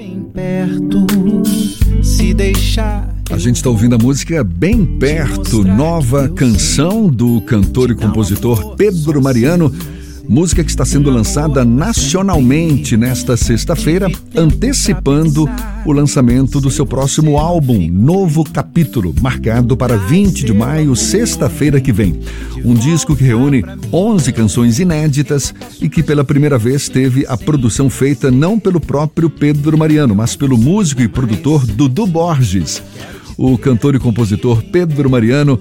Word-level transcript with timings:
Bem 0.00 0.22
perto, 0.32 1.06
se 2.02 2.32
deixar. 2.32 3.14
A 3.30 3.36
gente 3.36 3.56
está 3.56 3.68
ouvindo 3.68 3.96
a 3.96 3.98
música 3.98 4.42
Bem 4.42 4.82
Perto, 4.98 5.62
nova 5.62 6.26
canção 6.26 7.06
do 7.06 7.38
cantor 7.42 7.90
e 7.90 7.94
compositor 7.94 8.76
Pedro 8.76 9.20
Mariano 9.20 9.70
música 10.30 10.62
que 10.62 10.70
está 10.70 10.84
sendo 10.84 11.10
lançada 11.10 11.64
nacionalmente 11.64 12.96
nesta 12.96 13.36
sexta-feira, 13.36 14.08
antecipando 14.32 15.44
o 15.84 15.90
lançamento 15.90 16.60
do 16.60 16.70
seu 16.70 16.86
próximo 16.86 17.36
álbum, 17.36 17.90
Novo 17.90 18.44
Capítulo, 18.44 19.12
marcado 19.20 19.76
para 19.76 19.96
20 19.96 20.44
de 20.44 20.54
maio, 20.54 20.94
sexta-feira 20.94 21.80
que 21.80 21.92
vem. 21.92 22.20
Um 22.64 22.74
disco 22.74 23.16
que 23.16 23.24
reúne 23.24 23.64
11 23.92 24.32
canções 24.32 24.78
inéditas 24.78 25.52
e 25.80 25.88
que 25.88 26.00
pela 26.00 26.22
primeira 26.22 26.56
vez 26.56 26.88
teve 26.88 27.26
a 27.26 27.36
produção 27.36 27.90
feita 27.90 28.30
não 28.30 28.56
pelo 28.56 28.80
próprio 28.80 29.28
Pedro 29.28 29.76
Mariano, 29.76 30.14
mas 30.14 30.36
pelo 30.36 30.56
músico 30.56 31.02
e 31.02 31.08
produtor 31.08 31.66
Dudu 31.66 32.06
Borges. 32.06 32.80
O 33.36 33.58
cantor 33.58 33.96
e 33.96 33.98
compositor 33.98 34.62
Pedro 34.70 35.10
Mariano 35.10 35.58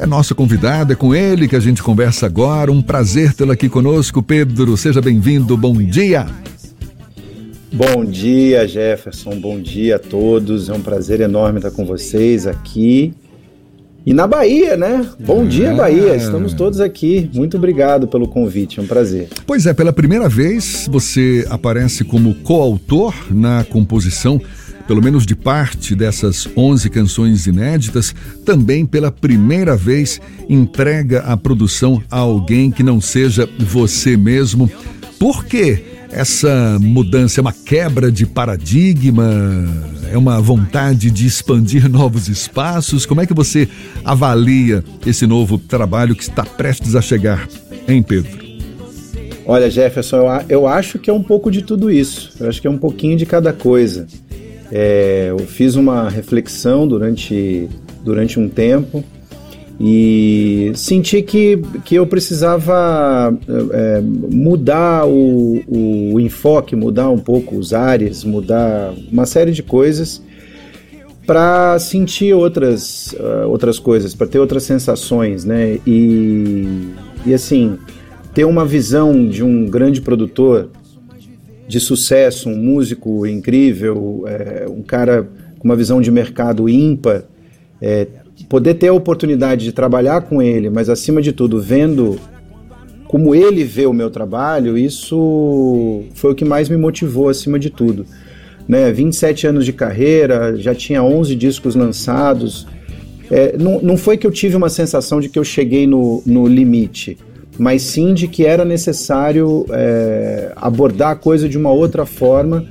é 0.00 0.06
nosso 0.06 0.34
convidado, 0.34 0.94
é 0.94 0.96
com 0.96 1.14
ele 1.14 1.46
que 1.46 1.54
a 1.54 1.60
gente 1.60 1.82
conversa 1.82 2.24
agora. 2.24 2.72
Um 2.72 2.80
prazer 2.80 3.34
tê-lo 3.34 3.52
aqui 3.52 3.68
conosco, 3.68 4.22
Pedro. 4.22 4.74
Seja 4.74 4.98
bem-vindo, 5.00 5.54
bom 5.58 5.74
dia. 5.74 6.26
Bom 7.70 8.04
dia, 8.06 8.66
Jefferson. 8.66 9.38
Bom 9.38 9.60
dia 9.60 9.96
a 9.96 9.98
todos. 9.98 10.70
É 10.70 10.72
um 10.72 10.80
prazer 10.80 11.20
enorme 11.20 11.58
estar 11.58 11.70
com 11.70 11.84
vocês 11.84 12.46
aqui. 12.46 13.12
E 14.06 14.14
na 14.14 14.26
Bahia, 14.26 14.74
né? 14.74 15.06
Bom 15.20 15.44
dia, 15.44 15.74
Bahia. 15.74 16.16
Estamos 16.16 16.54
todos 16.54 16.80
aqui. 16.80 17.30
Muito 17.34 17.58
obrigado 17.58 18.08
pelo 18.08 18.26
convite. 18.26 18.80
É 18.80 18.82
um 18.82 18.86
prazer. 18.86 19.28
Pois 19.46 19.66
é, 19.66 19.74
pela 19.74 19.92
primeira 19.92 20.30
vez 20.30 20.88
você 20.90 21.46
aparece 21.50 22.04
como 22.04 22.34
coautor 22.36 23.14
na 23.30 23.64
composição 23.64 24.40
pelo 24.86 25.02
menos 25.02 25.24
de 25.24 25.34
parte 25.34 25.94
dessas 25.94 26.48
11 26.56 26.90
canções 26.90 27.46
inéditas, 27.46 28.14
também 28.44 28.84
pela 28.84 29.10
primeira 29.10 29.76
vez 29.76 30.20
entrega 30.48 31.20
a 31.20 31.36
produção 31.36 32.02
a 32.10 32.18
alguém 32.18 32.70
que 32.70 32.82
não 32.82 33.00
seja 33.00 33.48
você 33.58 34.16
mesmo. 34.16 34.70
Por 35.18 35.44
que 35.44 35.84
essa 36.10 36.78
mudança 36.80 37.40
é 37.40 37.42
uma 37.42 37.52
quebra 37.52 38.10
de 38.10 38.26
paradigma? 38.26 39.28
É 40.10 40.18
uma 40.18 40.40
vontade 40.40 41.10
de 41.10 41.26
expandir 41.26 41.86
novos 41.90 42.28
espaços? 42.28 43.06
Como 43.06 43.20
é 43.20 43.26
que 43.26 43.34
você 43.34 43.68
avalia 44.04 44.82
esse 45.06 45.26
novo 45.26 45.56
trabalho 45.56 46.16
que 46.16 46.22
está 46.22 46.44
prestes 46.44 46.96
a 46.96 47.00
chegar, 47.00 47.48
hein, 47.86 48.02
Pedro? 48.02 48.40
Olha, 49.46 49.70
Jefferson, 49.70 50.16
eu, 50.16 50.44
eu 50.48 50.66
acho 50.66 50.98
que 50.98 51.10
é 51.10 51.12
um 51.12 51.22
pouco 51.22 51.50
de 51.50 51.62
tudo 51.62 51.90
isso. 51.90 52.32
Eu 52.38 52.48
acho 52.48 52.60
que 52.60 52.66
é 52.66 52.70
um 52.70 52.78
pouquinho 52.78 53.16
de 53.16 53.26
cada 53.26 53.52
coisa. 53.52 54.06
É, 54.70 55.28
eu 55.30 55.38
fiz 55.40 55.74
uma 55.74 56.08
reflexão 56.08 56.86
durante, 56.86 57.68
durante 58.04 58.38
um 58.38 58.48
tempo 58.48 59.04
e 59.82 60.72
senti 60.74 61.22
que, 61.22 61.58
que 61.84 61.94
eu 61.94 62.06
precisava 62.06 63.34
é, 63.72 64.00
mudar 64.02 65.06
o, 65.06 65.62
o 65.66 66.20
enfoque, 66.20 66.76
mudar 66.76 67.08
um 67.08 67.18
pouco 67.18 67.56
os 67.56 67.72
ares, 67.72 68.22
mudar 68.22 68.92
uma 69.10 69.24
série 69.24 69.52
de 69.52 69.62
coisas 69.62 70.22
para 71.26 71.78
sentir 71.78 72.34
outras, 72.34 73.12
uh, 73.12 73.48
outras 73.48 73.78
coisas, 73.78 74.14
para 74.14 74.26
ter 74.26 74.40
outras 74.40 74.64
sensações, 74.64 75.44
né? 75.44 75.78
E, 75.86 76.88
e 77.24 77.32
assim, 77.32 77.78
ter 78.34 78.44
uma 78.44 78.64
visão 78.64 79.28
de 79.28 79.44
um 79.44 79.64
grande 79.64 80.00
produtor 80.00 80.68
de 81.70 81.78
sucesso, 81.78 82.48
um 82.48 82.56
músico 82.56 83.24
incrível, 83.24 84.24
é, 84.26 84.66
um 84.68 84.82
cara 84.82 85.28
com 85.56 85.68
uma 85.68 85.76
visão 85.76 86.00
de 86.00 86.10
mercado 86.10 86.68
ímpar, 86.68 87.22
é, 87.80 88.08
poder 88.48 88.74
ter 88.74 88.88
a 88.88 88.92
oportunidade 88.92 89.64
de 89.64 89.72
trabalhar 89.72 90.22
com 90.22 90.42
ele, 90.42 90.68
mas 90.68 90.88
acima 90.88 91.22
de 91.22 91.32
tudo, 91.32 91.60
vendo 91.60 92.18
como 93.06 93.36
ele 93.36 93.62
vê 93.62 93.86
o 93.86 93.92
meu 93.92 94.10
trabalho, 94.10 94.76
isso 94.76 96.02
foi 96.14 96.32
o 96.32 96.34
que 96.34 96.44
mais 96.44 96.68
me 96.68 96.76
motivou 96.76 97.28
acima 97.28 97.56
de 97.56 97.70
tudo. 97.70 98.04
Né, 98.68 98.90
27 98.92 99.46
anos 99.46 99.64
de 99.64 99.72
carreira, 99.72 100.56
já 100.56 100.74
tinha 100.74 101.02
11 101.04 101.36
discos 101.36 101.76
lançados. 101.76 102.66
É, 103.30 103.56
não, 103.56 103.80
não 103.80 103.96
foi 103.96 104.16
que 104.16 104.26
eu 104.26 104.30
tive 104.32 104.56
uma 104.56 104.68
sensação 104.68 105.20
de 105.20 105.28
que 105.28 105.38
eu 105.38 105.44
cheguei 105.44 105.86
no, 105.86 106.20
no 106.26 106.48
limite 106.48 107.16
mas 107.60 107.82
sim 107.82 108.14
de 108.14 108.26
que 108.26 108.46
era 108.46 108.64
necessário 108.64 109.66
é, 109.68 110.50
abordar 110.56 111.10
a 111.10 111.14
coisa 111.14 111.46
de 111.46 111.58
uma 111.58 111.70
outra 111.70 112.06
forma 112.06 112.64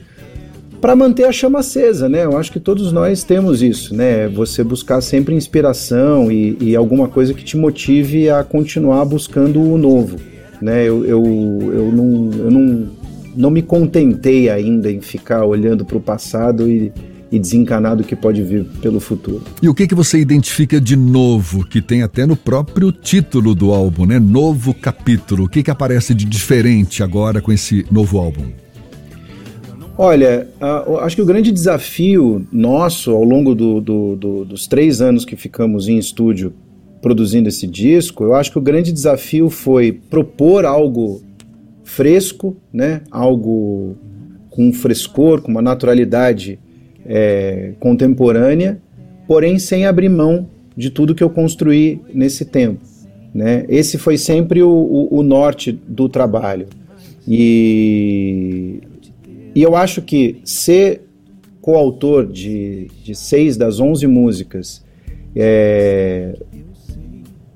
para 0.81 0.95
manter 0.95 1.25
a 1.25 1.31
chama 1.31 1.59
acesa, 1.59 2.09
né? 2.09 2.25
Eu 2.25 2.35
acho 2.35 2.51
que 2.51 2.59
todos 2.59 2.91
nós 2.91 3.23
temos 3.23 3.61
isso, 3.61 3.93
né? 3.93 4.27
Você 4.29 4.63
buscar 4.63 4.99
sempre 5.01 5.35
inspiração 5.35 6.31
e, 6.31 6.57
e 6.59 6.75
alguma 6.75 7.07
coisa 7.07 7.35
que 7.35 7.43
te 7.43 7.55
motive 7.55 8.31
a 8.31 8.43
continuar 8.43 9.05
buscando 9.05 9.61
o 9.61 9.77
novo, 9.77 10.17
né? 10.59 10.81
Eu, 10.85 11.05
eu, 11.05 11.23
eu, 11.23 11.91
não, 11.91 12.31
eu 12.39 12.49
não, 12.49 12.87
não 13.35 13.51
me 13.51 13.61
contentei 13.61 14.49
ainda 14.49 14.91
em 14.91 15.01
ficar 15.01 15.45
olhando 15.45 15.85
para 15.85 15.97
o 15.97 16.01
passado 16.01 16.67
e, 16.67 16.91
e 17.31 17.39
desencanado 17.39 18.03
que 18.03 18.15
pode 18.15 18.41
vir 18.41 18.65
pelo 18.81 18.99
futuro. 18.99 19.43
E 19.61 19.69
o 19.69 19.73
que 19.73 19.87
que 19.87 19.95
você 19.95 20.19
identifica 20.19 20.81
de 20.81 20.95
novo, 20.95 21.65
que 21.65 21.81
tem 21.81 22.01
até 22.01 22.25
no 22.25 22.35
próprio 22.35 22.91
título 22.91 23.53
do 23.53 23.71
álbum, 23.71 24.05
né? 24.05 24.19
Novo 24.19 24.73
capítulo. 24.73 25.45
O 25.45 25.49
que 25.49 25.61
que 25.61 25.71
aparece 25.71 26.13
de 26.13 26.25
diferente 26.25 27.03
agora 27.03 27.41
com 27.41 27.51
esse 27.51 27.85
novo 27.91 28.17
álbum? 28.17 28.45
Olha, 29.97 30.47
acho 31.01 31.17
que 31.17 31.21
o 31.21 31.25
grande 31.25 31.51
desafio 31.51 32.47
nosso 32.53 33.11
ao 33.11 33.23
longo 33.23 33.53
do, 33.53 33.81
do, 33.81 34.15
do, 34.15 34.45
dos 34.45 34.65
três 34.65 35.01
anos 35.01 35.25
que 35.25 35.35
ficamos 35.35 35.89
em 35.89 35.97
estúdio 35.97 36.53
produzindo 37.01 37.49
esse 37.49 37.67
disco, 37.67 38.23
eu 38.23 38.33
acho 38.33 38.51
que 38.51 38.57
o 38.57 38.61
grande 38.61 38.91
desafio 38.91 39.49
foi 39.49 39.91
propor 39.91 40.65
algo 40.65 41.21
fresco, 41.83 42.55
né? 42.71 43.01
algo 43.11 43.95
com 44.49 44.69
um 44.69 44.73
frescor, 44.73 45.41
com 45.41 45.51
uma 45.51 45.61
naturalidade 45.61 46.59
é, 47.09 47.71
contemporânea, 47.79 48.79
porém 49.27 49.57
sem 49.57 49.87
abrir 49.87 50.09
mão 50.09 50.47
de 50.77 50.91
tudo 50.91 51.15
que 51.15 51.23
eu 51.23 51.29
construí 51.29 51.99
nesse 52.13 52.45
tempo. 52.45 52.79
Né? 53.33 53.65
Esse 53.67 53.97
foi 53.97 54.17
sempre 54.17 54.61
o, 54.61 54.69
o, 54.69 55.19
o 55.19 55.23
norte 55.23 55.71
do 55.71 56.07
trabalho. 56.07 56.67
E, 57.27 58.79
e 59.55 59.61
eu 59.61 59.75
acho 59.75 60.03
que 60.03 60.37
ser 60.45 61.01
coautor 61.61 62.25
de, 62.25 62.87
de 63.03 63.15
seis 63.15 63.57
das 63.57 63.79
onze 63.79 64.07
músicas, 64.07 64.83
é, 65.35 66.35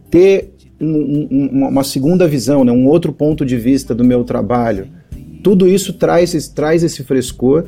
ter 0.10 0.52
um, 0.80 1.28
um, 1.32 1.68
uma 1.70 1.84
segunda 1.84 2.28
visão, 2.28 2.64
né, 2.64 2.72
um 2.72 2.88
outro 2.88 3.14
ponto 3.14 3.46
de 3.46 3.58
vista 3.58 3.96
do 3.96 4.04
meu 4.04 4.24
trabalho, 4.24 4.88
tudo 5.42 5.68
isso 5.68 5.94
traz, 5.94 6.48
traz 6.50 6.84
esse 6.84 7.04
frescor 7.04 7.66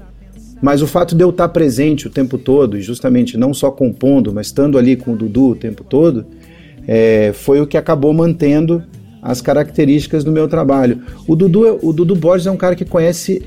mas 0.62 0.82
o 0.82 0.88
fato 0.88 1.16
de 1.16 1.24
eu 1.24 1.30
estar 1.30 1.50
presente 1.50 2.08
o 2.08 2.10
tempo 2.10 2.38
todo, 2.38 2.78
e 2.78 2.82
justamente 2.82 3.38
não 3.38 3.54
só 3.54 3.70
compondo, 3.70 4.34
mas 4.34 4.48
estando 4.48 4.78
ali 4.78 4.96
com 4.96 5.12
o 5.12 5.16
Dudu 5.16 5.50
o 5.50 5.56
tempo 5.56 5.84
todo, 5.84 6.26
é, 6.88 7.32
foi 7.34 7.60
o 7.60 7.68
que 7.68 7.78
acabou 7.78 8.14
mantendo 8.14 8.84
as 9.22 9.42
características 9.42 10.24
do 10.24 10.32
meu 10.32 10.48
trabalho. 10.48 11.02
O 11.28 11.36
Dudu, 11.36 11.80
o 11.82 11.92
Dudu 11.92 12.16
Borges 12.16 12.48
é 12.48 12.52
um 12.52 12.58
cara 12.58 12.76
que 12.76 12.86
conhece 12.86 13.42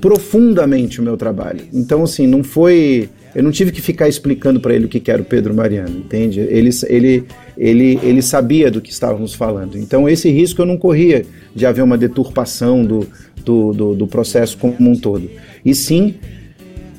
profundamente 0.00 0.98
o 0.98 1.04
meu 1.04 1.16
trabalho. 1.16 1.60
Então, 1.72 2.02
assim, 2.02 2.26
não 2.26 2.42
foi. 2.42 3.08
Eu 3.34 3.44
não 3.44 3.52
tive 3.52 3.70
que 3.70 3.80
ficar 3.80 4.08
explicando 4.08 4.58
para 4.58 4.74
ele 4.74 4.86
o 4.86 4.88
que 4.88 5.08
era 5.08 5.22
o 5.22 5.24
Pedro 5.24 5.54
Mariano, 5.54 5.98
entende? 5.98 6.40
Ele, 6.40 6.70
ele, 6.88 7.24
ele, 7.56 8.00
ele 8.02 8.22
sabia 8.22 8.70
do 8.70 8.80
que 8.80 8.90
estávamos 8.90 9.34
falando. 9.34 9.78
Então, 9.78 10.08
esse 10.08 10.28
risco 10.30 10.62
eu 10.62 10.66
não 10.66 10.76
corria 10.76 11.24
de 11.54 11.64
haver 11.64 11.82
uma 11.82 11.96
deturpação 11.96 12.84
do, 12.84 13.06
do, 13.44 13.72
do, 13.72 13.94
do 13.94 14.06
processo 14.06 14.56
como 14.56 14.74
um 14.78 14.96
todo. 14.96 15.28
E 15.64 15.74
sim 15.74 16.14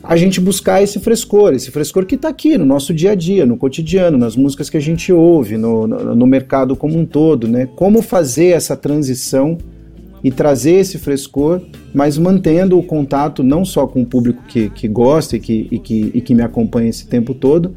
a 0.03 0.15
gente 0.17 0.41
buscar 0.41 0.81
esse 0.81 0.99
frescor, 0.99 1.53
esse 1.53 1.69
frescor 1.69 2.05
que 2.05 2.15
está 2.15 2.27
aqui 2.27 2.57
no 2.57 2.65
nosso 2.65 2.93
dia 2.93 3.11
a 3.11 3.15
dia, 3.15 3.45
no 3.45 3.55
cotidiano, 3.55 4.17
nas 4.17 4.35
músicas 4.35 4.69
que 4.69 4.77
a 4.77 4.81
gente 4.81 5.13
ouve, 5.13 5.57
no, 5.57 5.85
no, 5.85 6.15
no, 6.15 6.27
mercado 6.27 6.75
como 6.75 6.97
um 6.97 7.05
todo, 7.05 7.47
né? 7.47 7.67
Como 7.75 8.01
fazer 8.01 8.47
essa 8.47 8.75
transição 8.75 9.57
e 10.23 10.31
trazer 10.31 10.73
esse 10.73 10.97
frescor, 10.97 11.61
mas 11.93 12.17
mantendo 12.17 12.77
o 12.77 12.83
contato 12.83 13.43
não 13.43 13.63
só 13.63 13.87
com 13.87 14.01
o 14.01 14.05
público 14.05 14.41
que, 14.47 14.69
que 14.69 14.87
gosta 14.87 15.35
e 15.35 15.39
que, 15.39 15.67
e, 15.71 15.79
que, 15.79 16.11
e 16.13 16.21
que 16.21 16.33
me 16.33 16.41
acompanha 16.41 16.89
esse 16.89 17.07
tempo 17.07 17.33
todo, 17.33 17.75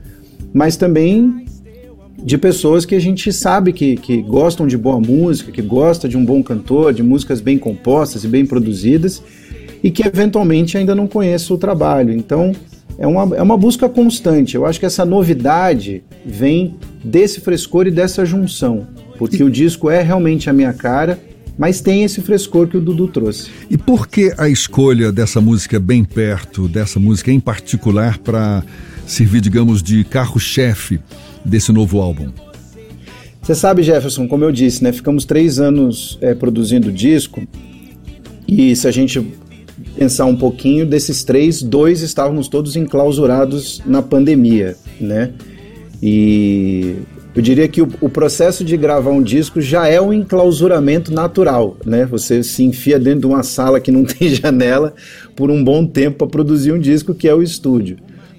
mas 0.53 0.77
também 0.77 1.44
de 2.23 2.39
pessoas 2.39 2.85
que 2.85 2.95
a 2.95 3.01
gente 3.01 3.33
sabe 3.33 3.73
que, 3.73 3.97
que 3.97 4.23
gostam 4.23 4.67
de 4.67 4.77
boa 4.77 5.01
música, 5.01 5.53
que 5.53 5.63
gosta 5.63 6.09
de 6.09 6.17
um 6.17 6.25
bom 6.25 6.43
cantor, 6.43 6.93
de 6.93 7.03
músicas 7.03 7.41
bem 7.41 7.59
compostas 7.59 8.25
e 8.25 8.29
bem 8.29 8.47
produzidas 8.47 9.23
e 9.83 9.91
que 9.91 10.07
eventualmente 10.07 10.79
ainda 10.79 10.95
não 10.95 11.07
conheçam 11.07 11.57
o 11.57 11.59
trabalho. 11.59 12.13
Então 12.13 12.53
é 12.99 13.07
uma, 13.07 13.37
é 13.37 13.43
uma 13.43 13.57
busca 13.57 13.89
constante. 13.89 14.55
Eu 14.55 14.65
acho 14.65 14.81
que 14.81 14.87
essa 14.87 15.05
novidade 15.05 16.03
vem 16.25 16.77
desse 17.05 17.41
frescor 17.41 17.87
e 17.87 17.91
dessa 17.91 18.25
junção, 18.25 18.87
porque 19.19 19.43
o 19.43 19.51
disco 19.51 19.91
é 19.91 20.01
realmente 20.01 20.49
a 20.49 20.53
minha 20.53 20.73
cara 20.73 21.19
mas 21.59 21.81
tem 21.81 22.05
esse 22.05 22.21
frescor 22.21 22.67
que 22.69 22.77
o 22.77 22.81
Dudu 22.81 23.09
trouxe. 23.09 23.51
E 23.71 23.77
por 23.77 24.09
que 24.09 24.33
a 24.37 24.49
escolha 24.49 25.13
dessa 25.13 25.41
música 25.41 25.79
bem 25.79 26.05
perto, 26.05 26.69
dessa 26.69 26.99
música 26.99 27.31
em 27.31 27.41
particular, 27.41 28.19
para 28.19 28.65
servir, 29.07 29.41
digamos, 29.41 29.83
de 29.83 30.05
carro-chefe 30.05 30.99
desse 31.45 31.73
novo 31.73 32.01
álbum? 32.01 32.31
Você 33.43 33.55
sabe, 33.55 33.83
Jefferson, 33.83 34.27
como 34.27 34.43
eu 34.43 34.51
disse, 34.51 34.83
né? 34.83 34.93
Ficamos 34.93 35.25
três 35.25 35.61
anos 35.61 36.19
é, 36.21 36.35
produzindo 36.35 36.91
disco 36.91 37.47
e 38.49 38.75
se 38.75 38.89
a 38.89 38.91
gente 38.91 39.25
pensar 39.97 40.25
um 40.25 40.37
pouquinho, 40.37 40.87
desses 40.87 41.25
três, 41.25 41.63
dois 41.63 42.01
estávamos 42.01 42.49
todos 42.49 42.75
enclausurados 42.75 43.83
na 43.87 44.03
pandemia, 44.03 44.77
né? 45.01 45.33
E 46.03 46.97
eu 47.35 47.43
diria 47.43 47.67
que 47.67 47.83
o, 47.83 47.89
o, 48.01 48.09
processo 48.09 48.65
de 48.65 48.77
gravar 48.77 49.11
um 49.11 49.23
disco 49.23 49.61
já 49.61 49.89
é 49.89 50.01
um 50.01 50.13
enclausuramento 50.13 51.13
natural, 51.13 51.77
né? 51.85 52.07
Você 52.07 52.45
se 52.45 52.63
enfia 52.63 52.99
dentro 52.99 53.21
de 53.21 53.27
uma 53.27 53.43
sala 53.43 53.81
que 53.81 53.91
não 53.91 54.05
tem 54.07 54.29
janela 54.29 54.95
por 55.35 55.51
um 55.51 55.63
bom 55.63 55.85
tempo 55.85 56.19
para 56.19 56.27
produzir 56.29 56.73
um 56.73 56.79
disco, 56.79 57.15
que 57.15 57.27
é 57.27 57.35
o 57.35 57.43
estúdio. 57.43 57.97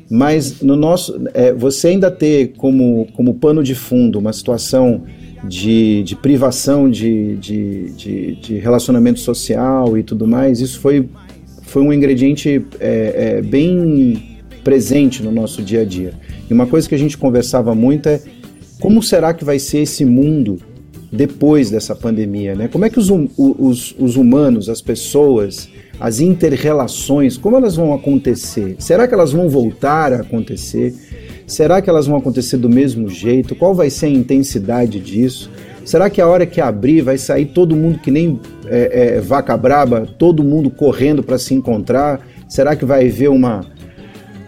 Mas 0.10 0.62
no 0.62 0.76
nosso, 0.76 1.20
é, 1.34 1.52
você 1.52 1.90
ainda 1.90 2.10
ter 2.10 2.54
como, 2.58 3.08
como 3.14 3.34
pano 3.34 3.64
de 3.64 3.76
fundo 3.76 4.20
uma 4.20 4.32
situação 4.32 5.04
de, 5.48 6.04
de 6.04 6.16
privação 6.16 6.90
de, 6.90 7.36
de, 7.38 7.92
de, 7.92 8.36
de 8.36 8.58
relacionamento 8.58 9.20
social 9.20 9.98
e 9.98 10.04
tudo 10.04 10.28
mais, 10.28 10.62
isso 10.62 10.80
foi, 10.80 11.10
foi 11.64 11.82
um 11.82 11.92
ingrediente 11.92 12.66
é, 12.80 13.40
é, 13.40 13.42
bem 13.42 14.40
presente 14.64 15.22
no 15.22 15.32
nosso 15.32 15.62
dia 15.62 15.82
a 15.82 15.86
dia. 15.86 16.14
E 16.50 16.54
uma 16.54 16.66
coisa 16.66 16.88
que 16.88 16.96
a 16.96 16.98
gente 16.98 17.18
conversava 17.18 17.76
muito 17.76 18.08
é 18.08 18.20
como 18.80 19.02
será 19.02 19.34
que 19.34 19.46
vai 19.46 19.60
ser 19.60 19.80
esse 19.80 20.06
mundo 20.06 20.58
depois 21.12 21.70
dessa 21.70 21.96
pandemia, 21.96 22.56
né? 22.56 22.68
Como 22.68 22.86
é 22.86 22.90
que 22.90 23.00
os, 23.00 23.10
hum, 23.10 23.28
os, 23.38 23.96
os 23.98 24.16
humanos, 24.16 24.70
as 24.70 24.82
pessoas, 24.82 25.70
as 26.00 26.20
interrelações, 26.20 27.38
como 27.38 27.56
elas 27.56 27.76
vão 27.76 27.94
acontecer? 27.94 28.76
Será 28.80 29.08
que 29.08 29.14
elas 29.14 29.32
vão 29.32 29.48
voltar 29.48 30.12
a 30.14 30.22
acontecer? 30.22 30.94
Será 31.48 31.82
que 31.82 31.90
elas 31.90 32.08
vão 32.08 32.18
acontecer 32.18 32.58
do 32.58 32.70
mesmo 32.70 33.08
jeito? 33.08 33.56
Qual 33.56 33.74
vai 33.74 33.90
ser 33.90 34.08
a 34.08 34.10
intensidade 34.10 35.00
disso? 35.00 35.50
Será 35.86 36.10
que 36.10 36.20
a 36.20 36.28
hora 36.28 36.48
que 36.48 36.60
abrir 36.60 37.02
vai 37.02 37.18
sair 37.18 37.46
todo 37.46 37.76
mundo 37.76 38.00
que 38.00 38.10
nem 38.10 38.40
é, 38.66 39.18
é, 39.18 39.22
vaca 39.22 39.56
braba, 39.56 40.08
todo 40.18 40.44
mundo 40.44 40.72
correndo 40.72 41.22
para 41.22 41.38
se 41.38 41.54
encontrar? 41.54 42.28
Será 42.50 42.76
que 42.76 42.84
vai 42.84 43.08
haver 43.08 43.30
uma, 43.30 43.64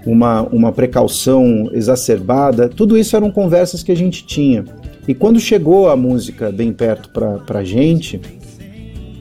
uma, 0.07 0.43
uma 0.43 0.71
precaução 0.71 1.69
exacerbada? 1.73 2.69
Tudo 2.69 2.97
isso 2.97 3.15
eram 3.15 3.29
conversas 3.29 3.83
que 3.83 3.91
a 3.91 3.95
gente 3.95 4.25
tinha. 4.25 4.63
E 5.07 5.13
quando 5.13 5.39
chegou 5.39 5.89
a 5.89 5.95
música 5.95 6.51
bem 6.51 6.71
perto 6.73 7.09
para 7.09 7.59
a 7.59 7.63
gente, 7.63 8.19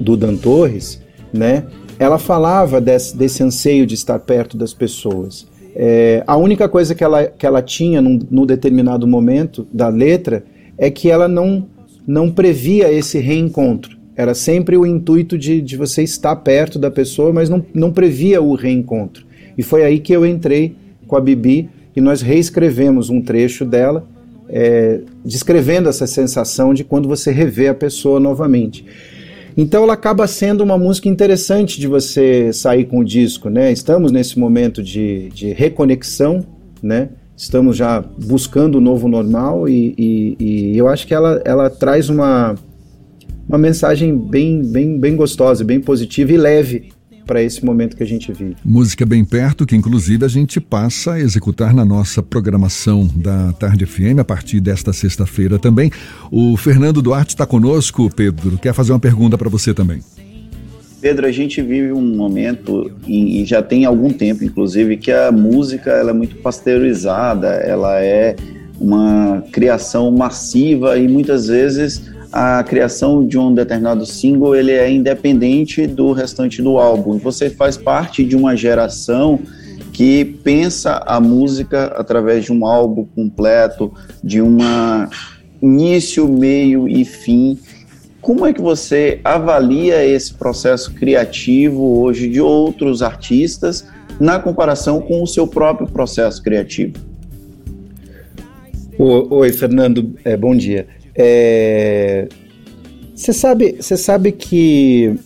do 0.00 0.16
Dan 0.16 0.36
Torres, 0.36 1.02
né, 1.32 1.64
ela 1.98 2.18
falava 2.18 2.80
desse, 2.80 3.16
desse 3.16 3.42
anseio 3.42 3.86
de 3.86 3.94
estar 3.94 4.18
perto 4.18 4.56
das 4.56 4.72
pessoas. 4.72 5.46
É, 5.74 6.22
a 6.26 6.36
única 6.36 6.68
coisa 6.68 6.94
que 6.94 7.04
ela, 7.04 7.26
que 7.26 7.46
ela 7.46 7.62
tinha 7.62 8.00
num, 8.00 8.18
num 8.30 8.46
determinado 8.46 9.06
momento 9.06 9.66
da 9.72 9.88
letra 9.88 10.44
é 10.78 10.90
que 10.90 11.10
ela 11.10 11.28
não, 11.28 11.66
não 12.06 12.30
previa 12.30 12.92
esse 12.92 13.18
reencontro. 13.18 13.96
Era 14.14 14.34
sempre 14.34 14.76
o 14.76 14.86
intuito 14.86 15.36
de, 15.36 15.60
de 15.60 15.76
você 15.76 16.02
estar 16.02 16.34
perto 16.36 16.78
da 16.78 16.90
pessoa, 16.90 17.32
mas 17.32 17.50
não, 17.50 17.64
não 17.74 17.92
previa 17.92 18.40
o 18.40 18.54
reencontro. 18.54 19.25
E 19.56 19.62
foi 19.62 19.84
aí 19.84 19.98
que 19.98 20.12
eu 20.12 20.26
entrei 20.26 20.74
com 21.06 21.16
a 21.16 21.20
Bibi 21.20 21.68
e 21.94 22.00
nós 22.00 22.20
reescrevemos 22.20 23.10
um 23.10 23.22
trecho 23.22 23.64
dela 23.64 24.06
é, 24.48 25.00
descrevendo 25.24 25.88
essa 25.88 26.06
sensação 26.06 26.72
de 26.72 26.84
quando 26.84 27.08
você 27.08 27.30
revê 27.30 27.68
a 27.68 27.74
pessoa 27.74 28.20
novamente. 28.20 28.84
Então 29.56 29.84
ela 29.84 29.94
acaba 29.94 30.26
sendo 30.26 30.62
uma 30.62 30.76
música 30.76 31.08
interessante 31.08 31.80
de 31.80 31.86
você 31.86 32.52
sair 32.52 32.84
com 32.84 32.98
o 32.98 33.04
disco, 33.04 33.48
né? 33.48 33.72
Estamos 33.72 34.12
nesse 34.12 34.38
momento 34.38 34.82
de, 34.82 35.30
de 35.30 35.52
reconexão, 35.52 36.44
né? 36.82 37.08
Estamos 37.34 37.76
já 37.76 38.00
buscando 38.00 38.76
o 38.76 38.80
novo 38.80 39.08
normal 39.08 39.68
e, 39.68 39.94
e, 39.98 40.36
e 40.38 40.78
eu 40.78 40.88
acho 40.88 41.06
que 41.06 41.14
ela, 41.14 41.40
ela 41.44 41.70
traz 41.70 42.10
uma, 42.10 42.54
uma 43.48 43.58
mensagem 43.58 44.16
bem, 44.16 44.62
bem, 44.62 44.98
bem 44.98 45.16
gostosa, 45.16 45.64
bem 45.64 45.80
positiva 45.80 46.32
e 46.32 46.36
leve 46.36 46.88
para 47.26 47.42
esse 47.42 47.64
momento 47.64 47.96
que 47.96 48.02
a 48.02 48.06
gente 48.06 48.32
vive. 48.32 48.56
Música 48.64 49.04
bem 49.04 49.24
perto, 49.24 49.66
que 49.66 49.74
inclusive 49.74 50.24
a 50.24 50.28
gente 50.28 50.60
passa 50.60 51.14
a 51.14 51.20
executar 51.20 51.74
na 51.74 51.84
nossa 51.84 52.22
programação 52.22 53.10
da 53.14 53.52
Tarde 53.54 53.84
FM 53.84 54.20
a 54.20 54.24
partir 54.24 54.60
desta 54.60 54.92
sexta-feira 54.92 55.58
também. 55.58 55.90
O 56.30 56.56
Fernando 56.56 57.02
Duarte 57.02 57.34
está 57.34 57.44
conosco, 57.44 58.08
Pedro. 58.14 58.56
Quer 58.58 58.72
fazer 58.72 58.92
uma 58.92 59.00
pergunta 59.00 59.36
para 59.36 59.48
você 59.48 59.74
também. 59.74 60.00
Pedro, 61.00 61.26
a 61.26 61.32
gente 61.32 61.60
vive 61.60 61.92
um 61.92 62.16
momento, 62.16 62.90
e 63.06 63.44
já 63.44 63.62
tem 63.62 63.84
algum 63.84 64.10
tempo, 64.10 64.42
inclusive, 64.44 64.96
que 64.96 65.12
a 65.12 65.30
música 65.30 65.90
ela 65.90 66.10
é 66.10 66.14
muito 66.14 66.36
pasteurizada, 66.36 67.48
ela 67.48 68.00
é 68.00 68.34
uma 68.80 69.44
criação 69.52 70.10
massiva 70.10 70.98
e 70.98 71.08
muitas 71.08 71.48
vezes 71.48 72.10
a 72.32 72.62
criação 72.64 73.26
de 73.26 73.38
um 73.38 73.54
determinado 73.54 74.04
single 74.04 74.54
ele 74.54 74.72
é 74.72 74.90
independente 74.90 75.86
do 75.86 76.12
restante 76.12 76.62
do 76.62 76.78
álbum. 76.78 77.18
Você 77.18 77.50
faz 77.50 77.76
parte 77.76 78.24
de 78.24 78.36
uma 78.36 78.56
geração 78.56 79.40
que 79.92 80.24
pensa 80.24 81.02
a 81.06 81.20
música 81.20 81.86
através 81.96 82.44
de 82.44 82.52
um 82.52 82.66
álbum 82.66 83.06
completo, 83.14 83.92
de 84.22 84.42
uma 84.42 85.08
início, 85.62 86.28
meio 86.28 86.88
e 86.88 87.04
fim. 87.04 87.58
Como 88.20 88.44
é 88.44 88.52
que 88.52 88.60
você 88.60 89.20
avalia 89.24 90.04
esse 90.04 90.34
processo 90.34 90.92
criativo 90.92 92.00
hoje 92.00 92.28
de 92.28 92.40
outros 92.40 93.02
artistas 93.02 93.86
na 94.18 94.38
comparação 94.38 95.00
com 95.00 95.22
o 95.22 95.26
seu 95.26 95.46
próprio 95.46 95.86
processo 95.86 96.42
criativo? 96.42 96.94
Oi, 98.98 99.52
Fernando, 99.52 100.14
é, 100.24 100.36
bom 100.36 100.56
dia. 100.56 100.86
É... 101.16 102.28
Você 103.14 103.32
sabe, 103.32 103.76
você 103.80 103.96
sabe 103.96 104.32
que 104.32 105.18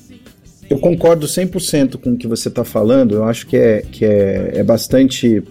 eu 0.68 0.78
concordo 0.78 1.26
100% 1.26 1.98
com 1.98 2.10
o 2.10 2.16
que 2.16 2.28
você 2.28 2.48
está 2.48 2.64
falando, 2.64 3.16
eu 3.16 3.24
acho 3.24 3.46
que 3.46 3.56
é, 3.56 3.82
que 3.82 4.04
é, 4.04 4.52
é 4.54 4.62
bastante 4.62 5.42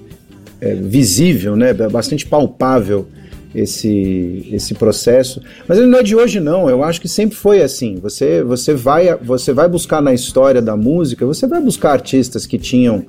é, 0.61 0.73
visível, 0.73 1.57
né? 1.57 1.71
é 1.71 1.89
bastante 1.89 2.25
palpável 2.25 3.05
esse, 3.53 4.47
esse 4.51 4.73
processo. 4.73 5.41
Mas 5.67 5.77
ele 5.77 5.87
não 5.87 5.99
é 5.99 6.03
de 6.03 6.15
hoje, 6.15 6.39
não. 6.39 6.69
Eu 6.69 6.83
acho 6.83 7.01
que 7.01 7.07
sempre 7.07 7.35
foi 7.35 7.61
assim. 7.61 7.95
Você, 8.01 8.43
você, 8.43 8.73
vai, 8.73 9.15
você 9.17 9.51
vai 9.51 9.67
buscar 9.67 10.01
na 10.01 10.13
história 10.13 10.61
da 10.61 10.77
música, 10.77 11.25
você 11.25 11.47
vai 11.47 11.61
buscar 11.61 11.91
artistas 11.91 12.45
que 12.45 12.57
tinham 12.57 13.05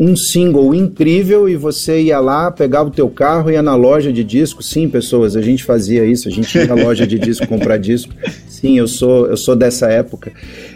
um 0.00 0.14
single 0.14 0.74
incrível 0.74 1.48
e 1.48 1.56
você 1.56 2.00
ia 2.02 2.20
lá, 2.20 2.50
pegava 2.50 2.88
o 2.88 2.92
teu 2.92 3.08
carro, 3.08 3.50
ia 3.50 3.60
na 3.60 3.74
loja 3.74 4.12
de 4.12 4.22
disco. 4.22 4.62
Sim, 4.62 4.88
pessoas, 4.88 5.34
a 5.34 5.42
gente 5.42 5.64
fazia 5.64 6.04
isso, 6.04 6.28
a 6.28 6.30
gente 6.30 6.56
ia 6.56 6.66
na 6.66 6.74
loja 6.74 7.06
de 7.06 7.18
disco 7.18 7.46
comprar 7.48 7.78
disco. 7.78 8.12
Sim, 8.46 8.78
eu 8.78 8.86
sou, 8.86 9.26
eu 9.26 9.36
sou 9.36 9.56
dessa 9.56 9.88
época. 9.88 10.32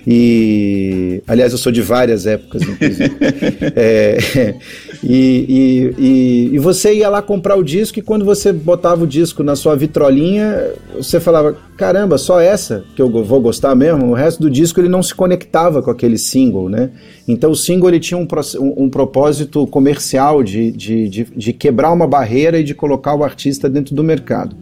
E, 0.07 1.23
aliás, 1.27 1.53
eu 1.53 1.59
sou 1.59 1.71
de 1.71 1.83
várias 1.83 2.27
épocas, 2.27 2.63
inclusive. 2.63 3.13
é, 3.77 4.55
e, 5.03 5.95
e, 5.99 6.05
e, 6.05 6.55
e, 6.55 6.59
você 6.59 6.95
ia 6.95 7.09
lá 7.09 7.21
comprar 7.21 7.57
o 7.57 7.63
disco 7.65 7.99
e 7.99 8.03
quando 8.03 8.25
você 8.25 8.53
botava 8.53 9.03
o 9.03 9.07
disco 9.07 9.43
na 9.43 9.57
sua 9.57 9.75
vitrolinha, 9.75 10.71
você 10.97 11.19
falava, 11.19 11.57
caramba, 11.77 12.17
só 12.17 12.41
essa 12.41 12.85
que 12.95 13.03
eu 13.03 13.11
vou 13.25 13.41
gostar 13.41 13.75
mesmo? 13.75 14.11
O 14.11 14.15
resto 14.15 14.43
do 14.43 14.51
disco 14.51 14.81
ele 14.81 14.89
não 14.89 15.03
se 15.03 15.13
conectava 15.13 15.83
com 15.83 15.91
aquele 15.91 16.17
single, 16.17 16.69
né? 16.69 16.91
Então 17.27 17.51
o 17.51 17.57
single 17.57 17.89
ele 17.89 17.99
tinha 17.99 18.17
um, 18.17 18.29
um, 18.61 18.85
um 18.85 18.89
propósito 18.89 19.67
comercial 19.67 20.41
de, 20.41 20.71
de, 20.71 21.09
de, 21.09 21.25
de 21.25 21.53
quebrar 21.53 21.93
uma 21.93 22.07
barreira 22.07 22.61
e 22.61 22.65
de 22.65 22.75
colocar 22.75 23.15
o 23.15 23.25
artista 23.25 23.69
dentro 23.69 23.97
do 23.97 24.05
mercado. 24.05 24.55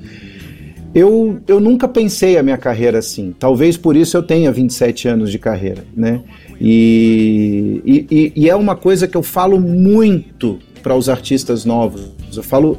Eu, 0.94 1.38
eu 1.46 1.60
nunca 1.60 1.86
pensei 1.86 2.38
a 2.38 2.42
minha 2.42 2.58
carreira 2.58 2.98
assim. 2.98 3.34
Talvez 3.38 3.76
por 3.76 3.94
isso 3.94 4.16
eu 4.16 4.22
tenha 4.22 4.50
27 4.50 5.06
anos 5.06 5.30
de 5.30 5.38
carreira, 5.38 5.84
né? 5.94 6.22
E, 6.60 8.08
e, 8.10 8.32
e 8.36 8.50
é 8.50 8.54
uma 8.54 8.76
coisa 8.76 9.08
que 9.08 9.16
eu 9.16 9.22
falo 9.22 9.58
muito 9.58 10.58
para 10.82 10.94
os 10.94 11.08
artistas 11.08 11.64
novos. 11.64 12.12
Eu 12.36 12.42
falo 12.42 12.78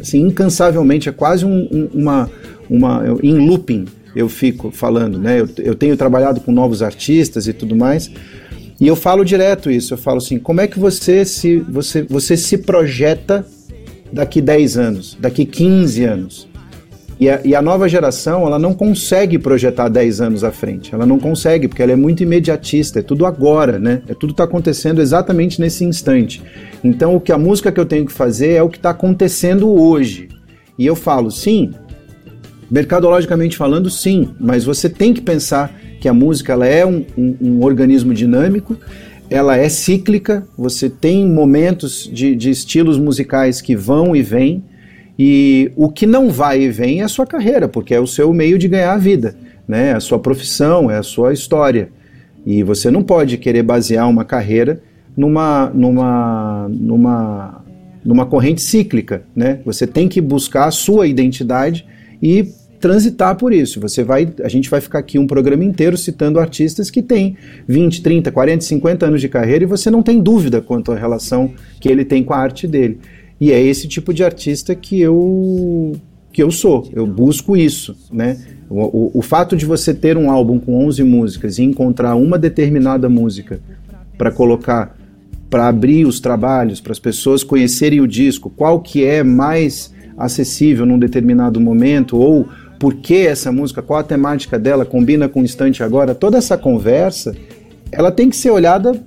assim, 0.00 0.20
incansavelmente, 0.20 1.08
é 1.08 1.12
quase 1.12 1.44
um, 1.44 1.68
um, 1.70 1.88
uma, 1.92 2.30
uma. 2.70 3.04
Em 3.22 3.46
looping 3.46 3.84
eu 4.16 4.28
fico 4.28 4.70
falando, 4.70 5.18
né? 5.18 5.40
Eu, 5.40 5.48
eu 5.58 5.74
tenho 5.74 5.96
trabalhado 5.96 6.40
com 6.40 6.50
novos 6.50 6.82
artistas 6.82 7.46
e 7.46 7.52
tudo 7.52 7.76
mais. 7.76 8.10
E 8.80 8.86
eu 8.86 8.96
falo 8.96 9.24
direto 9.24 9.70
isso, 9.70 9.94
eu 9.94 9.98
falo 9.98 10.18
assim, 10.18 10.38
como 10.38 10.60
é 10.60 10.66
que 10.66 10.78
você 10.78 11.24
se, 11.24 11.58
você, 11.58 12.02
você 12.02 12.36
se 12.36 12.58
projeta 12.58 13.44
daqui 14.12 14.40
10 14.40 14.78
anos, 14.78 15.16
daqui 15.20 15.44
15 15.44 16.04
anos? 16.04 16.47
E 17.20 17.28
a, 17.28 17.40
e 17.44 17.54
a, 17.54 17.60
nova 17.60 17.88
geração, 17.88 18.46
ela 18.46 18.58
não 18.58 18.72
consegue 18.72 19.38
projetar 19.38 19.88
10 19.88 20.20
anos 20.20 20.44
à 20.44 20.52
frente. 20.52 20.94
Ela 20.94 21.04
não 21.04 21.18
consegue, 21.18 21.66
porque 21.66 21.82
ela 21.82 21.92
é 21.92 21.96
muito 21.96 22.22
imediatista, 22.22 23.00
é 23.00 23.02
tudo 23.02 23.26
agora, 23.26 23.78
né? 23.78 24.02
É 24.08 24.14
tudo 24.14 24.30
está 24.30 24.44
acontecendo 24.44 25.00
exatamente 25.00 25.60
nesse 25.60 25.84
instante. 25.84 26.42
Então, 26.82 27.16
o 27.16 27.20
que 27.20 27.32
a 27.32 27.38
música 27.38 27.72
que 27.72 27.80
eu 27.80 27.86
tenho 27.86 28.06
que 28.06 28.12
fazer 28.12 28.52
é 28.52 28.62
o 28.62 28.68
que 28.68 28.76
está 28.76 28.90
acontecendo 28.90 29.68
hoje. 29.68 30.28
E 30.78 30.86
eu 30.86 30.94
falo, 30.94 31.28
sim, 31.28 31.72
Mercadologicamente 32.70 33.56
falando, 33.56 33.88
sim, 33.88 34.28
mas 34.38 34.64
você 34.64 34.90
tem 34.90 35.14
que 35.14 35.22
pensar 35.22 35.74
que 36.00 36.08
a 36.08 36.12
música 36.12 36.52
ela 36.52 36.66
é 36.66 36.84
um, 36.84 37.04
um, 37.16 37.36
um 37.40 37.64
organismo 37.64 38.12
dinâmico, 38.12 38.76
ela 39.30 39.56
é 39.56 39.68
cíclica, 39.68 40.46
você 40.56 40.90
tem 40.90 41.26
momentos 41.26 42.08
de, 42.12 42.36
de 42.36 42.50
estilos 42.50 42.98
musicais 42.98 43.62
que 43.62 43.74
vão 43.74 44.14
e 44.14 44.22
vêm, 44.22 44.62
e 45.18 45.72
o 45.74 45.90
que 45.90 46.06
não 46.06 46.30
vai 46.30 46.62
e 46.62 46.70
vem 46.70 47.00
é 47.00 47.04
a 47.04 47.08
sua 47.08 47.26
carreira, 47.26 47.68
porque 47.68 47.92
é 47.92 47.98
o 47.98 48.06
seu 48.06 48.32
meio 48.32 48.56
de 48.56 48.68
ganhar 48.68 48.92
a 48.92 48.98
vida, 48.98 49.34
né? 49.66 49.88
É 49.88 49.92
a 49.94 50.00
sua 50.00 50.18
profissão, 50.18 50.90
é 50.90 50.96
a 50.96 51.02
sua 51.02 51.32
história. 51.32 51.88
E 52.46 52.62
você 52.62 52.90
não 52.90 53.02
pode 53.02 53.36
querer 53.36 53.62
basear 53.64 54.08
uma 54.08 54.24
carreira 54.24 54.80
numa, 55.16 55.70
numa, 55.74 56.68
numa, 56.70 57.64
numa 58.04 58.26
corrente 58.26 58.62
cíclica, 58.62 59.24
né? 59.34 59.58
Você 59.64 59.86
tem 59.86 60.08
que 60.08 60.20
buscar 60.20 60.66
a 60.66 60.70
sua 60.70 61.08
identidade 61.08 61.84
e 62.22 62.48
transitar 62.78 63.34
por 63.34 63.52
isso. 63.52 63.80
Você 63.80 64.04
vai, 64.04 64.32
a 64.42 64.48
gente 64.48 64.70
vai 64.70 64.80
ficar 64.80 65.00
aqui 65.00 65.18
um 65.18 65.26
programa 65.26 65.64
inteiro 65.64 65.96
citando 65.96 66.38
artistas 66.38 66.90
que 66.90 67.02
têm 67.02 67.36
20, 67.66 68.02
30, 68.02 68.30
40, 68.30 68.64
50 68.64 69.06
anos 69.06 69.20
de 69.20 69.28
carreira 69.28 69.64
e 69.64 69.66
você 69.66 69.90
não 69.90 70.00
tem 70.00 70.20
dúvida 70.20 70.60
quanto 70.60 70.92
à 70.92 70.94
relação 70.94 71.52
que 71.80 71.88
ele 71.88 72.04
tem 72.04 72.22
com 72.22 72.32
a 72.32 72.38
arte 72.38 72.68
dele. 72.68 73.00
E 73.40 73.52
é 73.52 73.60
esse 73.60 73.86
tipo 73.86 74.12
de 74.12 74.24
artista 74.24 74.74
que 74.74 75.00
eu 75.00 75.96
que 76.32 76.42
eu 76.42 76.50
sou. 76.50 76.88
Eu 76.92 77.06
busco 77.06 77.56
isso, 77.56 77.96
né? 78.12 78.38
O, 78.68 78.80
o, 78.80 79.10
o 79.14 79.22
fato 79.22 79.56
de 79.56 79.64
você 79.64 79.94
ter 79.94 80.16
um 80.16 80.30
álbum 80.30 80.58
com 80.58 80.84
11 80.86 81.02
músicas 81.02 81.58
e 81.58 81.62
encontrar 81.62 82.14
uma 82.14 82.38
determinada 82.38 83.08
música 83.08 83.60
para 84.16 84.30
colocar 84.30 84.96
para 85.50 85.66
abrir 85.66 86.06
os 86.06 86.20
trabalhos, 86.20 86.80
para 86.80 86.92
as 86.92 86.98
pessoas 86.98 87.42
conhecerem 87.42 88.02
o 88.02 88.06
disco, 88.06 88.50
qual 88.50 88.80
que 88.80 89.04
é 89.04 89.22
mais 89.22 89.92
acessível 90.16 90.84
num 90.84 90.98
determinado 90.98 91.58
momento 91.58 92.18
ou 92.18 92.46
por 92.78 92.96
que 92.96 93.26
essa 93.26 93.50
música, 93.50 93.82
qual 93.82 93.98
a 93.98 94.04
temática 94.04 94.58
dela, 94.58 94.84
combina 94.84 95.28
com 95.28 95.40
o 95.40 95.44
instante 95.44 95.82
agora, 95.82 96.14
toda 96.14 96.38
essa 96.38 96.56
conversa, 96.56 97.34
ela 97.90 98.12
tem 98.12 98.28
que 98.28 98.36
ser 98.36 98.50
olhada 98.50 99.00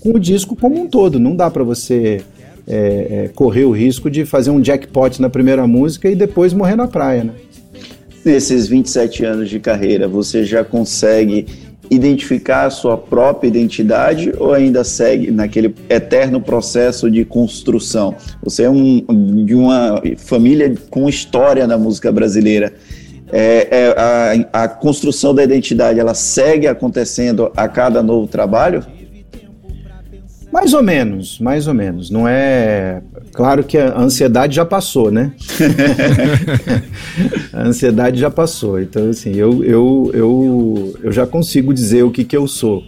com 0.00 0.10
o 0.10 0.20
disco 0.20 0.54
como 0.54 0.80
um 0.80 0.86
todo. 0.86 1.18
Não 1.18 1.34
dá 1.34 1.50
para 1.50 1.64
você 1.64 2.20
é, 2.68 3.24
é, 3.24 3.30
correr 3.34 3.64
o 3.64 3.70
risco 3.70 4.10
de 4.10 4.24
fazer 4.24 4.50
um 4.50 4.60
jackpot 4.60 5.20
na 5.20 5.30
primeira 5.30 5.66
música 5.66 6.08
e 6.08 6.14
depois 6.14 6.52
morrer 6.52 6.76
na 6.76 6.86
praia, 6.86 7.24
né? 7.24 7.32
Nesses 8.24 8.68
27 8.68 9.24
anos 9.24 9.48
de 9.48 9.58
carreira, 9.58 10.06
você 10.06 10.44
já 10.44 10.62
consegue 10.62 11.46
identificar 11.90 12.66
a 12.66 12.70
sua 12.70 12.98
própria 12.98 13.48
identidade 13.48 14.32
ou 14.38 14.52
ainda 14.52 14.84
segue 14.84 15.30
naquele 15.30 15.74
eterno 15.88 16.40
processo 16.40 17.10
de 17.10 17.24
construção? 17.24 18.14
Você 18.42 18.64
é 18.64 18.70
um, 18.70 19.02
de 19.46 19.54
uma 19.54 20.02
família 20.18 20.74
com 20.90 21.08
história 21.08 21.66
na 21.66 21.78
música 21.78 22.12
brasileira 22.12 22.74
é, 23.32 23.68
é, 23.70 23.94
a, 24.52 24.64
a 24.64 24.68
construção 24.68 25.34
da 25.34 25.42
identidade 25.42 26.00
ela 26.00 26.14
segue 26.14 26.66
acontecendo 26.66 27.50
a 27.56 27.68
cada 27.68 28.02
novo 28.02 28.26
trabalho? 28.26 28.84
Mais 30.52 30.72
ou 30.72 30.82
menos, 30.82 31.38
mais 31.38 31.66
ou 31.66 31.74
menos. 31.74 32.10
Não 32.10 32.26
é. 32.26 33.02
Claro 33.32 33.62
que 33.62 33.76
a 33.76 33.98
ansiedade 33.98 34.56
já 34.56 34.64
passou, 34.64 35.10
né? 35.10 35.32
a 37.52 37.62
ansiedade 37.62 38.18
já 38.18 38.30
passou. 38.30 38.80
Então, 38.80 39.10
assim, 39.10 39.34
eu, 39.34 39.62
eu, 39.62 40.10
eu, 40.14 40.94
eu 41.02 41.12
já 41.12 41.26
consigo 41.26 41.74
dizer 41.74 42.02
o 42.02 42.10
que, 42.10 42.24
que 42.24 42.36
eu 42.36 42.48
sou. 42.48 42.82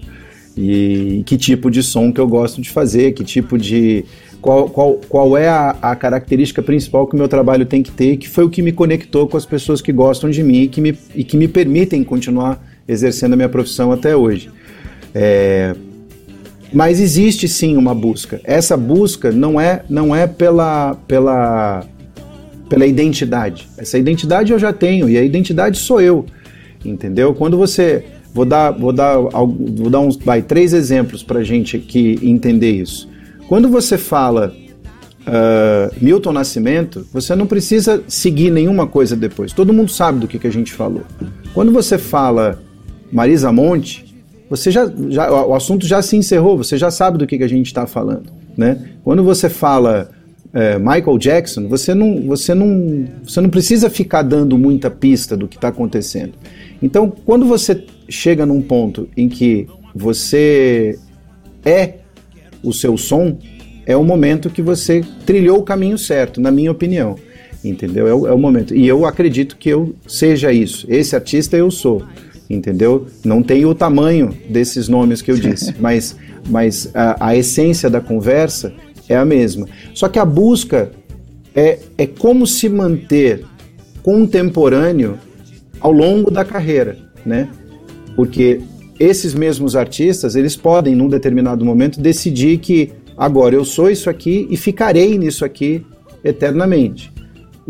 E 0.56 1.22
que 1.26 1.36
tipo 1.36 1.70
de 1.70 1.82
som 1.82 2.12
que 2.12 2.20
eu 2.20 2.26
gosto 2.26 2.60
de 2.60 2.70
fazer, 2.70 3.12
que 3.12 3.22
tipo 3.22 3.56
de, 3.56 4.04
qual, 4.40 4.68
qual, 4.68 4.94
qual 5.08 5.36
é 5.36 5.48
a, 5.48 5.76
a, 5.80 5.94
característica 5.94 6.62
principal 6.62 7.06
que 7.06 7.14
o 7.14 7.18
meu 7.18 7.28
trabalho 7.28 7.66
tem 7.66 7.82
que 7.82 7.90
ter, 7.90 8.16
que 8.16 8.28
foi 8.28 8.44
o 8.44 8.50
que 8.50 8.62
me 8.62 8.72
conectou 8.72 9.28
com 9.28 9.36
as 9.36 9.46
pessoas 9.46 9.80
que 9.80 9.92
gostam 9.92 10.30
de 10.30 10.42
mim 10.42 10.62
e 10.62 10.68
que 10.68 10.80
me, 10.80 10.98
e 11.14 11.22
que 11.22 11.36
me 11.36 11.46
permitem 11.46 12.02
continuar 12.02 12.62
exercendo 12.88 13.34
a 13.34 13.36
minha 13.36 13.48
profissão 13.48 13.92
até 13.92 14.16
hoje. 14.16 14.50
É, 15.14 15.74
mas 16.72 17.00
existe 17.00 17.48
sim 17.48 17.76
uma 17.76 17.94
busca. 17.94 18.40
Essa 18.44 18.76
busca 18.76 19.30
não 19.32 19.60
é, 19.60 19.82
não 19.88 20.14
é 20.14 20.26
pela, 20.26 20.94
pela, 21.06 21.84
pela 22.68 22.86
identidade. 22.86 23.68
Essa 23.76 23.98
identidade 23.98 24.52
eu 24.52 24.58
já 24.58 24.72
tenho 24.72 25.08
e 25.08 25.16
a 25.16 25.22
identidade 25.22 25.78
sou 25.78 26.00
eu, 26.00 26.26
entendeu? 26.84 27.34
Quando 27.34 27.56
você 27.56 28.04
vou 28.32 28.44
dar, 28.44 28.70
vou 28.70 28.92
dar, 28.92 29.18
vou 29.18 29.90
dar 29.90 30.00
uns, 30.00 30.16
vai, 30.16 30.42
três 30.42 30.72
exemplos 30.72 31.22
para 31.22 31.42
gente 31.42 31.78
que 31.78 32.18
entender 32.22 32.70
isso. 32.70 33.08
Quando 33.48 33.68
você 33.68 33.98
fala 33.98 34.54
uh, 35.26 35.94
Milton 36.00 36.32
Nascimento, 36.32 37.06
você 37.12 37.34
não 37.34 37.46
precisa 37.46 38.02
seguir 38.06 38.50
nenhuma 38.50 38.86
coisa 38.86 39.16
depois. 39.16 39.52
Todo 39.52 39.72
mundo 39.72 39.90
sabe 39.90 40.20
do 40.20 40.28
que, 40.28 40.38
que 40.38 40.46
a 40.46 40.52
gente 40.52 40.72
falou. 40.72 41.02
Quando 41.52 41.72
você 41.72 41.98
fala 41.98 42.62
Marisa 43.12 43.52
Monte, 43.52 44.09
você 44.50 44.68
já, 44.68 44.92
já, 45.08 45.30
o 45.46 45.54
assunto 45.54 45.86
já 45.86 46.02
se 46.02 46.16
encerrou, 46.16 46.58
você 46.58 46.76
já 46.76 46.90
sabe 46.90 47.16
do 47.16 47.26
que, 47.26 47.38
que 47.38 47.44
a 47.44 47.48
gente 47.48 47.66
está 47.66 47.86
falando. 47.86 48.32
Né? 48.56 48.90
Quando 49.04 49.22
você 49.22 49.48
fala 49.48 50.10
uh, 50.46 50.80
Michael 50.80 51.18
Jackson, 51.18 51.68
você 51.68 51.94
não, 51.94 52.22
você, 52.22 52.52
não, 52.52 53.06
você 53.22 53.40
não 53.40 53.48
precisa 53.48 53.88
ficar 53.88 54.22
dando 54.22 54.58
muita 54.58 54.90
pista 54.90 55.36
do 55.36 55.46
que 55.46 55.54
está 55.56 55.68
acontecendo. 55.68 56.32
Então, 56.82 57.08
quando 57.24 57.46
você 57.46 57.84
chega 58.08 58.44
num 58.44 58.60
ponto 58.60 59.08
em 59.16 59.28
que 59.28 59.68
você 59.94 60.98
é 61.64 61.94
o 62.60 62.72
seu 62.72 62.96
som, 62.96 63.38
é 63.86 63.96
o 63.96 64.02
momento 64.02 64.50
que 64.50 64.62
você 64.62 65.04
trilhou 65.24 65.58
o 65.58 65.62
caminho 65.62 65.96
certo, 65.96 66.40
na 66.40 66.50
minha 66.50 66.72
opinião. 66.72 67.14
Entendeu? 67.64 68.08
É 68.08 68.14
o, 68.14 68.26
é 68.26 68.32
o 68.32 68.38
momento. 68.38 68.74
E 68.74 68.88
eu 68.88 69.06
acredito 69.06 69.56
que 69.56 69.68
eu 69.68 69.94
seja 70.08 70.52
isso. 70.52 70.86
Esse 70.88 71.14
artista 71.14 71.56
eu 71.56 71.70
sou. 71.70 72.02
Entendeu? 72.50 73.06
Não 73.24 73.44
tenho 73.44 73.68
o 73.68 73.74
tamanho 73.76 74.36
desses 74.48 74.88
nomes 74.88 75.22
que 75.22 75.30
eu 75.30 75.36
disse, 75.36 75.72
mas, 75.78 76.16
mas 76.48 76.90
a, 76.92 77.28
a 77.28 77.36
essência 77.36 77.88
da 77.88 78.00
conversa 78.00 78.74
é 79.08 79.16
a 79.16 79.24
mesma. 79.24 79.68
Só 79.94 80.08
que 80.08 80.18
a 80.18 80.24
busca 80.24 80.90
é, 81.54 81.78
é 81.96 82.06
como 82.06 82.48
se 82.48 82.68
manter 82.68 83.44
contemporâneo 84.02 85.16
ao 85.80 85.92
longo 85.92 86.28
da 86.30 86.44
carreira, 86.44 86.98
né? 87.24 87.48
Porque 88.16 88.60
esses 88.98 89.32
mesmos 89.32 89.76
artistas, 89.76 90.34
eles 90.34 90.56
podem, 90.56 90.94
num 90.94 91.08
determinado 91.08 91.64
momento, 91.64 92.00
decidir 92.00 92.58
que 92.58 92.90
agora 93.16 93.54
eu 93.54 93.64
sou 93.64 93.90
isso 93.90 94.10
aqui 94.10 94.46
e 94.50 94.56
ficarei 94.56 95.16
nisso 95.16 95.44
aqui 95.44 95.86
eternamente. 96.24 97.12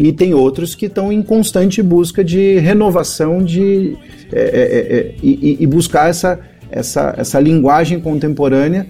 E 0.00 0.14
tem 0.14 0.32
outros 0.32 0.74
que 0.74 0.86
estão 0.86 1.12
em 1.12 1.22
constante 1.22 1.82
busca 1.82 2.24
de 2.24 2.58
renovação 2.58 3.44
de, 3.44 3.98
é, 4.32 4.40
é, 4.40 4.42
é, 4.42 4.96
é 4.96 5.14
e, 5.22 5.58
e, 5.60 5.66
buscar 5.66 6.08
essa, 6.08 6.40
essa, 6.70 7.14
essa 7.18 7.38
linguagem 7.38 8.00
contemporânea 8.00 8.86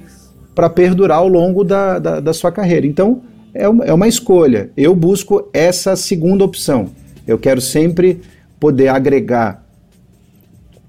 para 0.54 0.70
perdurar 0.70 1.18
ao 1.18 1.26
longo 1.26 1.64
da, 1.64 1.98
da, 1.98 2.20
da, 2.20 2.32
sua 2.32 2.52
carreira. 2.52 2.86
Então, 2.86 3.22
é 3.52 3.68
uma, 3.68 3.84
é 3.86 3.92
uma 3.92 4.06
escolha. 4.06 4.70
Eu 4.76 4.94
busco 4.94 5.48
essa 5.52 5.96
segunda 5.96 6.44
opção. 6.44 6.90
Eu 7.26 7.38
quero 7.38 7.60
sempre 7.60 8.20
poder 8.60 8.86
agregar 8.86 9.66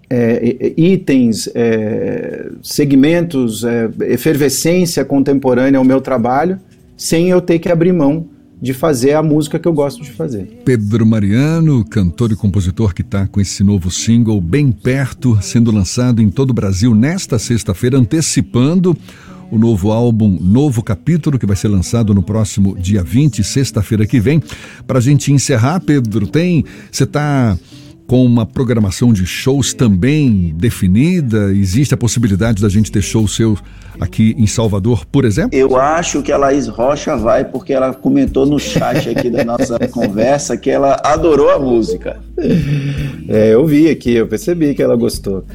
é, 0.08 0.72
itens, 0.78 1.50
é, 1.56 2.48
segmentos, 2.62 3.64
é, 3.64 3.90
efervescência 4.02 5.04
contemporânea 5.04 5.80
ao 5.80 5.84
meu 5.84 6.00
trabalho, 6.00 6.60
sem 6.96 7.30
eu 7.30 7.42
ter 7.42 7.58
que 7.58 7.72
abrir 7.72 7.92
mão 7.92 8.30
de 8.62 8.74
fazer 8.74 9.14
a 9.14 9.24
música 9.24 9.58
que 9.58 9.68
eu 9.68 9.74
gosto 9.74 10.04
de 10.04 10.12
fazer. 10.12 10.62
Pedro 10.64 11.06
Mariano, 11.06 11.84
cantor 11.84 12.32
e 12.32 12.36
compositor 12.36 12.94
que 12.94 13.02
está 13.02 13.28
com 13.28 13.42
esse 13.42 13.64
novo 13.64 13.90
single 13.90 14.40
Bem 14.40 14.72
Perto, 14.72 15.40
sendo 15.42 15.72
lançado 15.72 16.22
em 16.22 16.30
todo 16.30 16.52
o 16.52 16.54
Brasil 16.54 16.94
nesta 16.94 17.40
sexta-feira, 17.40 17.98
antecipando 17.98 18.96
o 19.50 19.58
novo 19.58 19.92
álbum 19.92 20.38
Novo 20.40 20.82
Capítulo, 20.82 21.38
que 21.38 21.46
vai 21.46 21.56
ser 21.56 21.68
lançado 21.68 22.14
no 22.14 22.24
próximo 22.24 22.78
dia 22.78 23.04
20, 23.04 23.44
sexta-feira 23.44 24.06
que 24.06 24.20
vem. 24.20 24.42
Para 24.88 25.00
a 25.00 25.02
gente 25.02 25.34
encerrar, 25.34 25.82
Pedro, 25.82 26.28
tem. 26.28 26.64
Você 26.90 27.04
está 27.04 27.58
com 28.12 28.26
uma 28.26 28.46
programação 28.46 29.14
de 29.14 29.26
shows 29.26 29.74
também 29.74 30.54
definida? 30.58 31.54
Existe 31.54 31.94
a 31.94 31.98
possibilidade 31.98 32.62
da 32.62 32.68
gente 32.68 32.92
ter 32.92 33.02
show 33.02 33.26
seu 33.26 33.58
aqui 34.02 34.36
em 34.38 34.46
Salvador, 34.46 35.06
por 35.06 35.24
exemplo? 35.24 35.58
Eu 35.58 35.78
acho 35.78 36.22
que 36.22 36.30
a 36.30 36.36
Laís 36.36 36.68
Rocha 36.68 37.16
vai, 37.16 37.46
porque 37.46 37.72
ela 37.72 37.94
comentou 37.94 38.46
no 38.46 38.60
chat 38.60 39.08
aqui 39.08 39.30
da 39.30 39.46
nossa 39.46 39.80
conversa 39.88 40.58
que 40.58 40.70
ela 40.70 41.00
adorou 41.02 41.52
a 41.52 41.58
música. 41.58 42.20
É, 43.30 43.54
eu 43.54 43.66
vi 43.66 43.88
aqui, 43.88 44.16
eu 44.16 44.28
percebi 44.28 44.76
que 44.76 44.84
ela 44.84 44.98
gostou. 44.98 45.46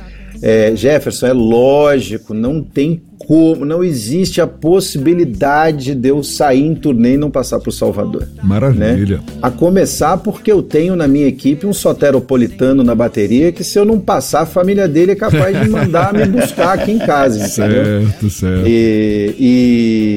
É, 0.41 0.75
Jefferson, 0.75 1.27
é 1.27 1.33
lógico, 1.35 2.33
não 2.33 2.63
tem 2.63 3.03
como, 3.26 3.64
não 3.64 3.83
existe 3.83 4.40
a 4.40 4.47
possibilidade 4.47 5.97
de 5.97 6.09
eu 6.09 6.23
sair 6.23 6.64
em 6.64 6.76
turnê 6.76 7.14
e 7.14 7.16
não 7.16 7.28
passar 7.28 7.59
por 7.59 7.73
Salvador. 7.73 8.28
Maravilha. 8.40 9.16
Né? 9.16 9.23
A 9.42 9.50
começar 9.50 10.16
porque 10.18 10.50
eu 10.52 10.62
tenho 10.62 10.95
na 10.95 11.09
minha 11.09 11.26
equipe 11.26 11.66
um 11.66 11.73
soteropolitano 11.73 12.85
na 12.85 12.95
bateria 12.95 13.50
que 13.50 13.64
se 13.64 13.78
eu 13.78 13.85
não 13.85 13.99
passar, 13.99 14.42
a 14.42 14.47
família 14.47 14.87
dele 14.87 15.12
é 15.12 15.16
capaz 15.16 15.61
de 15.61 15.68
mandar 15.68 16.14
me 16.14 16.25
buscar 16.25 16.75
aqui 16.78 16.92
em 16.92 16.99
casa, 16.99 17.38
entendeu? 17.47 17.85
Certo, 17.85 18.30
certo. 18.30 18.64
E, 18.64 19.35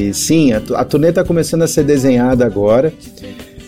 e 0.09 0.13
sim, 0.13 0.53
a, 0.53 0.61
a 0.75 0.85
turnê 0.85 1.09
está 1.09 1.23
começando 1.23 1.63
a 1.63 1.67
ser 1.67 1.83
desenhada 1.83 2.45
agora. 2.45 2.93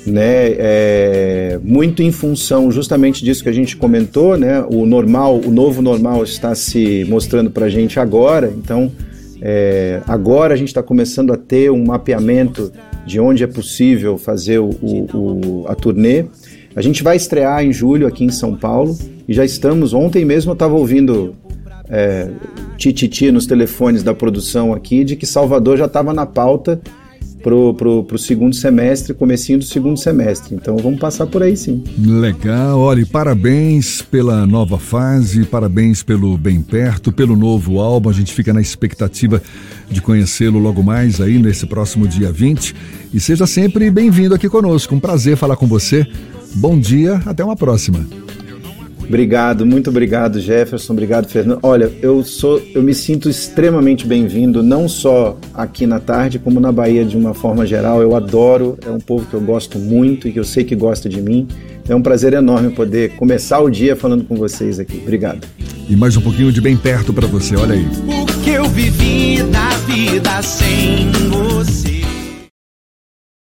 né? 0.05 0.53
É, 0.57 1.59
muito 1.63 2.03
em 2.03 2.11
função 2.11 2.71
justamente 2.71 3.25
disso 3.25 3.41
que 3.41 3.49
a 3.49 3.53
gente 3.53 3.75
comentou, 3.75 4.37
né? 4.37 4.63
O 4.69 4.85
normal, 4.85 5.41
o 5.43 5.49
novo 5.49 5.81
normal 5.81 6.23
está 6.23 6.53
se 6.53 7.05
mostrando 7.09 7.49
para 7.49 7.65
a 7.65 7.69
gente 7.69 7.99
agora. 7.99 8.53
Então, 8.55 8.91
é, 9.41 10.01
agora 10.07 10.53
a 10.53 10.57
gente 10.57 10.67
está 10.67 10.83
começando 10.83 11.33
a 11.33 11.37
ter 11.37 11.71
um 11.71 11.83
mapeamento 11.83 12.71
de 13.05 13.19
onde 13.19 13.43
é 13.43 13.47
possível 13.47 14.17
fazer 14.17 14.59
o, 14.59 14.69
o, 14.69 15.65
a 15.67 15.73
turnê. 15.73 16.25
A 16.75 16.81
gente 16.81 17.01
vai 17.01 17.17
estrear 17.17 17.65
em 17.65 17.73
julho 17.73 18.05
aqui 18.05 18.23
em 18.23 18.29
São 18.29 18.55
Paulo 18.55 18.95
e 19.27 19.33
já 19.33 19.43
estamos. 19.43 19.93
Ontem 19.93 20.23
mesmo 20.23 20.51
eu 20.51 20.53
estava 20.53 20.75
ouvindo 20.75 21.35
é, 21.89 22.29
tititi 22.77 23.31
nos 23.31 23.47
telefones 23.47 24.03
da 24.03 24.13
produção 24.13 24.73
aqui 24.73 25.03
de 25.03 25.15
que 25.15 25.25
Salvador 25.25 25.77
já 25.77 25.85
estava 25.85 26.13
na 26.13 26.25
pauta 26.25 26.79
pro, 27.41 27.73
pro, 27.73 28.03
pro 28.03 28.17
segundo 28.17 28.55
semestre, 28.55 29.13
comecinho 29.13 29.59
do 29.59 29.65
segundo 29.65 29.97
semestre. 29.97 30.55
Então 30.55 30.77
vamos 30.77 30.99
passar 30.99 31.27
por 31.27 31.43
aí 31.43 31.55
sim. 31.55 31.83
Legal, 31.97 32.79
olha, 32.79 33.05
parabéns 33.05 34.01
pela 34.01 34.45
nova 34.45 34.77
fase, 34.77 35.45
parabéns 35.45 36.03
pelo 36.03 36.37
Bem 36.37 36.61
Perto, 36.61 37.11
pelo 37.11 37.35
novo 37.35 37.79
álbum. 37.79 38.09
A 38.09 38.13
gente 38.13 38.33
fica 38.33 38.53
na 38.53 38.61
expectativa 38.61 39.41
de 39.89 40.01
conhecê-lo 40.01 40.59
logo 40.59 40.81
mais 40.81 41.19
aí 41.19 41.37
nesse 41.37 41.65
próximo 41.65 42.07
dia 42.07 42.31
20. 42.31 42.75
E 43.13 43.19
seja 43.19 43.45
sempre 43.45 43.89
bem-vindo 43.91 44.33
aqui 44.33 44.47
conosco. 44.47 44.95
Um 44.95 44.99
prazer 44.99 45.35
falar 45.35 45.55
com 45.55 45.67
você. 45.67 46.07
Bom 46.55 46.79
dia, 46.79 47.21
até 47.25 47.43
uma 47.43 47.55
próxima. 47.55 48.05
Obrigado, 49.11 49.65
muito 49.65 49.89
obrigado, 49.89 50.39
Jefferson. 50.39 50.93
Obrigado, 50.93 51.27
Fernando. 51.27 51.59
Olha, 51.61 51.91
eu 52.01 52.23
sou, 52.23 52.61
eu 52.73 52.81
me 52.81 52.93
sinto 52.93 53.29
extremamente 53.29 54.07
bem-vindo, 54.07 54.63
não 54.63 54.87
só 54.87 55.37
aqui 55.53 55.85
na 55.85 55.99
tarde, 55.99 56.39
como 56.39 56.61
na 56.61 56.71
Bahia 56.71 57.03
de 57.03 57.17
uma 57.17 57.33
forma 57.33 57.65
geral. 57.65 58.01
Eu 58.01 58.15
adoro, 58.15 58.77
é 58.87 58.89
um 58.89 59.01
povo 59.01 59.25
que 59.25 59.33
eu 59.33 59.41
gosto 59.41 59.77
muito 59.77 60.29
e 60.29 60.31
que 60.31 60.39
eu 60.39 60.45
sei 60.45 60.63
que 60.63 60.77
gosta 60.77 61.09
de 61.09 61.21
mim. 61.21 61.45
É 61.89 61.93
um 61.93 62.01
prazer 62.01 62.31
enorme 62.31 62.69
poder 62.69 63.17
começar 63.17 63.59
o 63.59 63.69
dia 63.69 63.97
falando 63.97 64.23
com 64.23 64.37
vocês 64.37 64.79
aqui. 64.79 65.01
Obrigado. 65.03 65.45
E 65.89 65.95
mais 65.97 66.15
um 66.15 66.21
pouquinho 66.21 66.49
de 66.49 66.61
bem 66.61 66.77
perto 66.77 67.11
para 67.11 67.27
você, 67.27 67.57
olha 67.57 67.73
aí. 67.73 67.85
O 68.07 68.25
que 68.41 68.51
eu 68.51 68.63
vivi 68.69 69.43
da 69.43 69.71
vida 69.93 70.41
sem 70.41 71.11